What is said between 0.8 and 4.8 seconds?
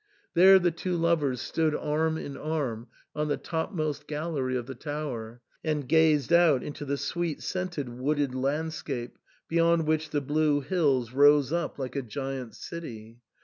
lovers stood arm in arm on the topmost gallery of the